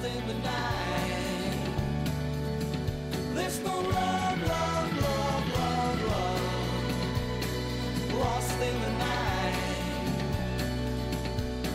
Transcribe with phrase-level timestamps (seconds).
[0.00, 1.60] lost in the night.
[3.34, 6.40] Love, love, love, love, love.
[8.14, 9.56] Lost in the night.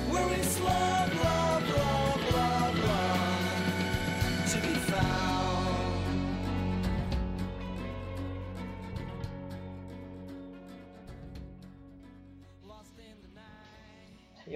[0.10, 3.44] Where is love, love, love, love, love
[4.52, 5.84] to be found?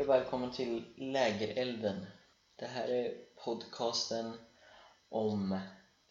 [0.08, 2.06] Välkommen till Lägerelden.
[2.56, 4.38] Det här är podcasten
[5.10, 5.60] om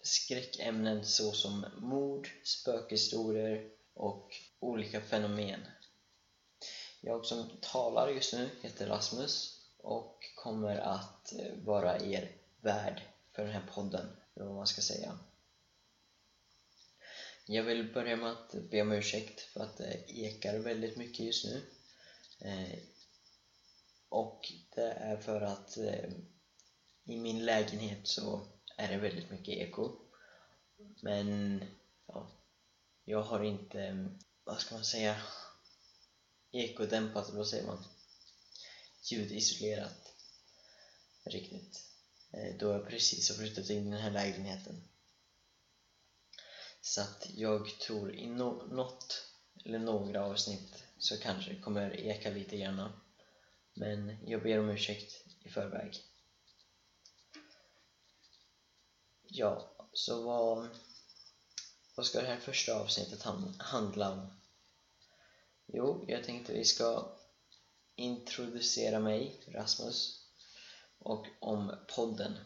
[0.03, 3.65] skräckämnen såsom mord, spökhistorier
[3.95, 5.61] och olika fenomen.
[7.01, 11.33] Jag som talar just nu heter Rasmus och kommer att
[11.65, 15.19] vara er värd för den här podden, eller vad man ska säga.
[17.47, 21.45] Jag vill börja med att be om ursäkt för att det ekar väldigt mycket just
[21.45, 21.63] nu.
[22.41, 22.79] Eh,
[24.09, 26.11] och det är för att eh,
[27.09, 28.47] i min lägenhet så
[28.77, 29.97] är det väldigt mycket eko.
[31.03, 31.61] Men
[32.07, 32.31] ja,
[33.05, 34.09] jag har inte,
[34.45, 35.17] vad ska man säga,
[36.53, 37.85] ekodämpat, vad säger man?
[39.11, 40.15] Ljudisolerat
[41.25, 41.85] riktigt.
[42.33, 44.83] Eh, då jag precis har flyttat in i den här lägenheten.
[46.81, 49.25] Så att jag tror i no något
[49.65, 52.93] eller några avsnitt så kanske det kommer eka lite grann.
[53.75, 56.03] Men jag ber om ursäkt i förväg.
[59.31, 60.69] Ja, så vad,
[61.97, 63.23] vad ska det här första avsnittet
[63.59, 64.31] handla om?
[65.67, 67.17] Jo, jag tänkte vi ska
[67.97, 70.27] introducera mig, Rasmus,
[70.99, 72.39] och om podden.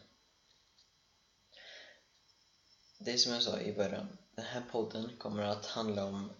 [2.99, 6.31] Det är som jag sa i början, den här podden kommer att handla om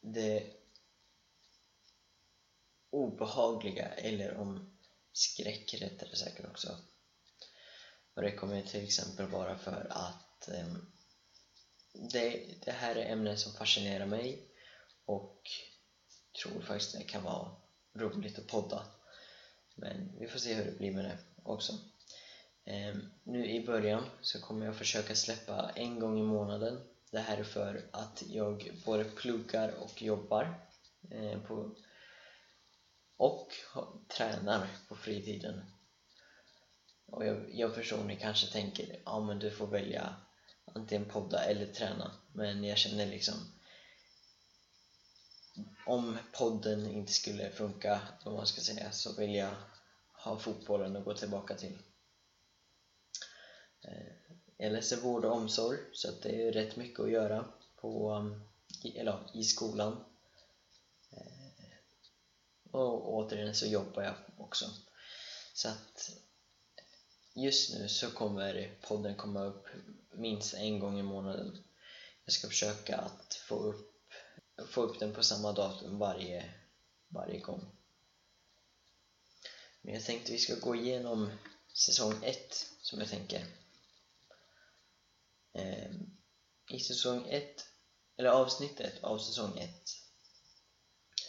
[0.00, 0.52] det
[2.90, 4.70] obehagliga eller om
[5.12, 6.78] skräck rättare sagt också.
[8.20, 10.68] Och det kommer till exempel vara för att eh,
[12.12, 14.48] det, det här är ämnen som fascinerar mig
[15.04, 15.50] och
[16.42, 17.52] tror faktiskt det kan vara
[17.94, 18.86] roligt att podda.
[19.74, 21.72] Men vi får se hur det blir med det också.
[22.64, 26.80] Eh, nu i början så kommer jag försöka släppa en gång i månaden.
[27.10, 30.54] Det här är för att jag både pluggar och jobbar
[31.10, 31.74] eh, på
[33.16, 33.52] och
[34.16, 35.62] tränar på fritiden.
[37.10, 40.16] Och jag, jag personligen ni kanske tänker, ja men du får välja
[40.64, 42.14] antingen podda eller träna.
[42.32, 43.34] Men jag känner liksom
[45.86, 49.54] om podden inte skulle funka, om man ska säga, så vill jag
[50.12, 51.78] ha fotbollen att gå tillbaka till.
[53.82, 54.12] Eh,
[54.56, 57.44] jag läser vård och omsorg, så att det är rätt mycket att göra
[57.76, 58.42] på, um,
[58.82, 60.04] i, eller, i skolan.
[61.10, 61.64] Eh,
[62.70, 64.66] och återigen så jobbar jag också.
[65.54, 66.10] Så att
[67.40, 69.66] just nu så kommer podden komma upp
[70.12, 71.64] minst en gång i månaden.
[72.24, 73.92] Jag ska försöka att få upp,
[74.68, 76.54] få upp den på samma datum varje,
[77.08, 77.66] varje gång.
[79.82, 81.30] Men jag tänkte vi ska gå igenom
[81.72, 83.46] säsong 1 som jag tänker.
[85.52, 86.16] Ehm,
[86.70, 87.66] I säsong 1,
[88.16, 89.70] eller avsnittet av säsong 1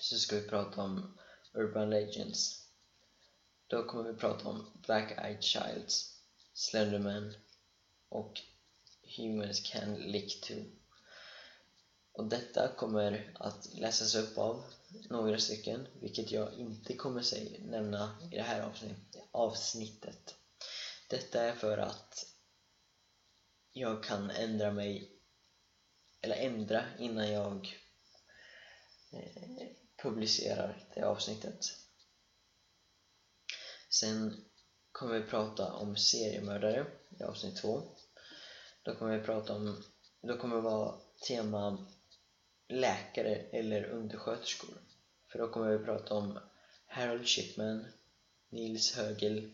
[0.01, 1.17] så ska vi prata om
[1.53, 2.60] Urban Legends.
[3.71, 6.05] Då kommer vi prata om Black Eyed Childs,
[6.53, 7.33] Slenderman
[8.09, 8.41] och
[9.17, 10.65] Humans Can Lick Too.
[12.13, 14.63] Och detta kommer att läsas upp av
[15.09, 17.23] några stycken, vilket jag inte kommer
[17.67, 18.73] nämna i det här
[19.31, 20.35] avsnittet.
[21.09, 22.25] Detta är för att
[23.73, 25.09] jag kan ändra mig,
[26.21, 27.69] eller ändra innan jag
[29.13, 29.67] eh,
[30.03, 31.59] publicerar det avsnittet.
[33.93, 34.45] Sen
[34.91, 36.85] kommer vi prata om seriemördare
[37.19, 37.81] i avsnitt två.
[38.83, 39.83] Då kommer vi prata om,
[40.21, 40.95] då kommer det vara
[41.27, 41.87] tema
[42.67, 44.77] läkare eller undersköterskor.
[45.27, 46.39] För då kommer vi prata om
[46.85, 47.85] Harold Shipman,
[48.49, 49.51] Nils Högel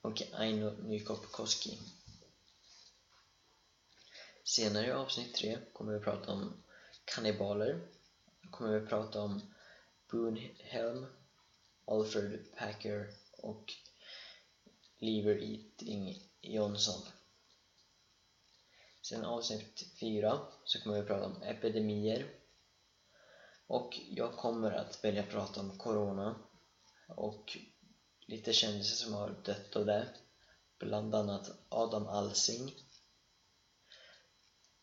[0.00, 1.78] och Aino Nykopkoski.
[4.44, 6.52] Senare i avsnitt tre kommer vi prata om
[7.04, 7.80] kannibaler.
[8.42, 9.54] Då kommer vi prata om
[10.10, 11.06] Boone Helm,
[11.84, 13.72] Alfred Packer och
[14.98, 17.02] Lever Eating Johnson.
[19.02, 22.26] Sen avsnitt 4 så kommer vi prata om epidemier.
[23.66, 26.38] Och jag kommer att välja prata om Corona
[27.08, 27.58] och
[28.26, 30.08] lite kändisar som har dött av det.
[30.78, 32.74] Bland annat Adam Alsing.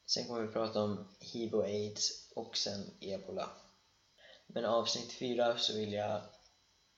[0.06, 3.50] Sen kommer vi prata om hiv och aids och sen ebola.
[4.48, 6.22] Men avsnitt 4 så vill jag,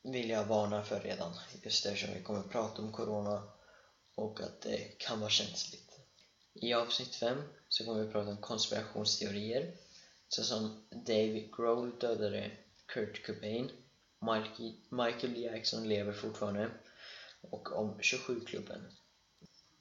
[0.03, 1.33] vill jag varna för redan,
[1.63, 3.44] just eftersom vi kommer prata om corona
[4.15, 6.00] och att det kan vara känsligt.
[6.53, 9.73] I avsnitt 5 så kommer vi prata om konspirationsteorier
[10.27, 12.51] såsom David Grohl dödade
[12.85, 13.71] Kurt Cobain,
[14.89, 16.71] Michael Jackson lever fortfarande
[17.41, 18.81] och om 27-klubben.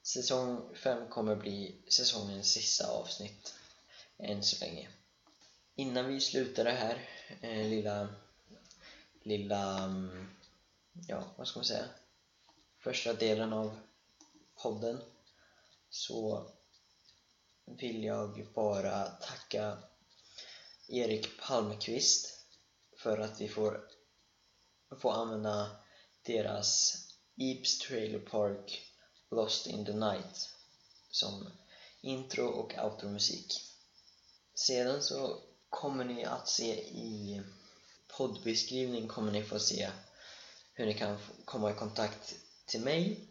[0.03, 3.53] Säsong 5 kommer bli säsongens sista avsnitt
[4.17, 4.89] än så länge.
[5.75, 7.09] Innan vi slutar det här
[7.41, 8.07] eh, lilla,
[9.23, 10.29] lilla, mm,
[11.07, 11.85] ja vad ska man säga,
[12.79, 13.79] första delen av
[14.55, 15.01] podden
[15.89, 16.47] så
[17.65, 19.77] vill jag bara tacka
[20.87, 22.45] Erik Palmqvist
[22.97, 23.87] för att vi får,
[24.97, 25.71] får använda
[26.21, 26.97] deras
[27.37, 28.81] Eeps Trailer Park
[29.31, 30.49] Lost in the Night
[31.09, 31.47] som
[32.01, 33.53] intro och outro-musik.
[34.53, 37.41] Sedan så kommer ni att se i
[38.17, 39.89] poddbeskrivning kommer ni få se
[40.73, 43.27] hur ni kan komma i kontakt till mig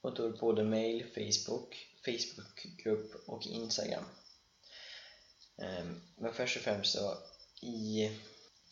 [0.00, 4.04] och då är det både mail, Facebook, Facebookgrupp och Instagram.
[5.58, 7.18] Ehm, men först och främst så
[7.62, 8.10] i,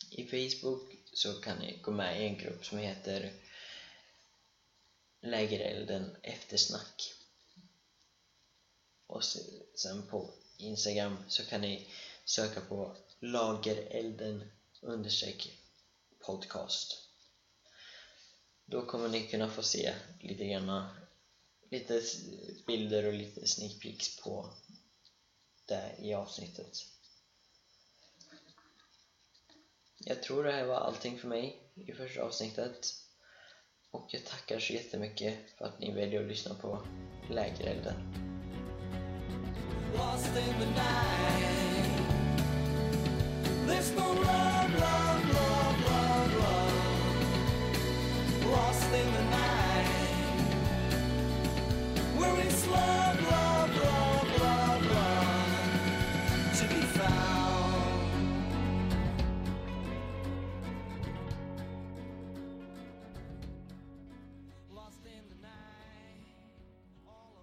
[0.09, 3.33] i Facebook så kan ni gå med i en grupp som heter
[5.21, 7.13] Lägerelden eftersnack.
[9.07, 9.23] Och
[9.75, 11.87] sen på Instagram så kan ni
[12.25, 14.51] söka på Lagerelden
[14.81, 15.59] understreck
[16.19, 17.09] podcast.
[18.65, 20.87] Då kommer ni kunna få se lite grann
[21.71, 22.01] lite
[22.67, 24.53] bilder och lite sneak peeks på
[25.65, 26.77] det i avsnittet.
[29.97, 32.93] Jag tror det här var allting för mig i första avsnittet.
[33.91, 36.87] Och jag tackar så jättemycket för att ni väljer att lyssna på
[37.29, 38.25] Lägerelden.
[39.97, 41.55] lost in the night.
[43.67, 44.44] There's no love,